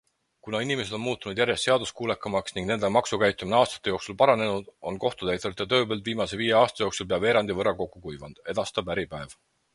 [0.45, 6.03] Kuna inimesed on muutunud järjest seaduskuulekamaks ning nende maksekäitumine aastate jooksul paranenud, on kohtutäiturite tööpõld
[6.11, 9.39] viimase viie aasta jooksul pea veerandi võrra kokku kuivanud, edastab Äripäev.